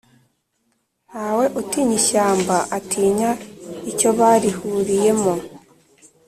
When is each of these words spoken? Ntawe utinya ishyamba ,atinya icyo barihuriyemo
Ntawe 1.09 1.45
utinya 1.59 1.95
ishyamba 2.01 2.55
,atinya 2.77 3.29
icyo 3.91 4.09
barihuriyemo 4.19 5.33